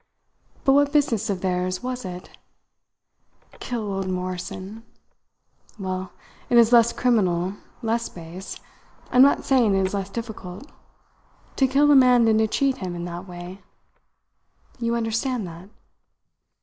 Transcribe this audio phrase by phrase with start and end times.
[0.63, 2.31] But what business of theirs was it?
[3.59, 4.81] Kill old Morrison!
[5.77, 6.11] Well,
[6.49, 8.59] it is less criminal, less base
[9.11, 10.71] I am not saying it is less difficult
[11.55, 13.61] to kill a man than to cheat him in that way.
[14.79, 15.69] You understand that?"